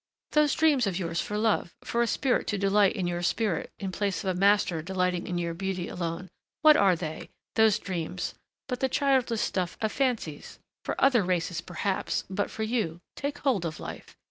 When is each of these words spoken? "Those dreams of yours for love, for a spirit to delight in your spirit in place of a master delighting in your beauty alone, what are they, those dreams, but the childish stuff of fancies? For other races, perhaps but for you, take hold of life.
"Those 0.31 0.55
dreams 0.55 0.87
of 0.87 0.97
yours 0.97 1.21
for 1.21 1.37
love, 1.37 1.75
for 1.83 2.01
a 2.01 2.07
spirit 2.07 2.47
to 2.47 2.57
delight 2.57 2.95
in 2.95 3.05
your 3.05 3.21
spirit 3.21 3.71
in 3.77 3.91
place 3.91 4.23
of 4.23 4.35
a 4.35 4.39
master 4.39 4.81
delighting 4.81 5.27
in 5.27 5.37
your 5.37 5.53
beauty 5.53 5.87
alone, 5.87 6.31
what 6.63 6.75
are 6.75 6.95
they, 6.95 7.29
those 7.53 7.77
dreams, 7.77 8.33
but 8.67 8.79
the 8.79 8.89
childish 8.89 9.41
stuff 9.41 9.77
of 9.79 9.91
fancies? 9.91 10.57
For 10.83 10.99
other 10.99 11.21
races, 11.21 11.61
perhaps 11.61 12.23
but 12.31 12.49
for 12.49 12.63
you, 12.63 12.99
take 13.15 13.37
hold 13.37 13.63
of 13.63 13.79
life. 13.79 14.17